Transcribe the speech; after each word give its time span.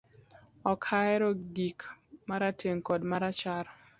Ok 0.71 0.83
ahero 0.99 1.29
gik 1.55 1.79
marateng 2.29 2.79
kod 2.87 3.01
marachar 3.09 3.65